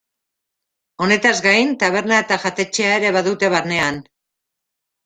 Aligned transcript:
Honetaz 1.05 1.33
gain 1.47 1.75
taberna 1.85 2.19
eta 2.27 2.41
jatetxea 2.47 2.99
ere 2.99 3.13
badute 3.21 3.53
barnean. 3.59 4.03